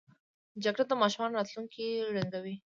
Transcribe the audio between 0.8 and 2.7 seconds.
د ماشومانو راتلونکی ړنګوي